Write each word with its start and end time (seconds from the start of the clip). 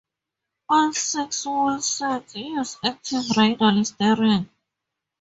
All 0.67 0.93
six 0.93 1.45
wheelsets 1.45 2.33
use 2.35 2.75
active 2.83 3.21
radial 3.37 3.85
steering. 3.85 4.49